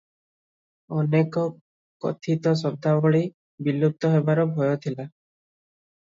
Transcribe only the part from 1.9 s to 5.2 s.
କଥିତ ଶବ୍ଦାବଳୀ ବିଲୁପ୍ତ ହେବାର ଭୟ ଥିଲା।